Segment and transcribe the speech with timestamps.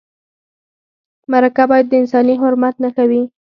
[1.31, 3.21] مرکه باید د انساني حرمت نښه وي.